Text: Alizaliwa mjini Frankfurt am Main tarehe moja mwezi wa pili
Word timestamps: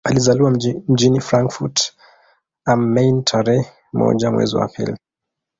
Alizaliwa 0.03 0.51
mjini 0.87 1.19
Frankfurt 1.21 1.93
am 2.65 2.93
Main 2.93 3.23
tarehe 3.23 3.65
moja 3.93 4.31
mwezi 4.31 4.55
wa 4.55 4.67
pili 4.67 4.97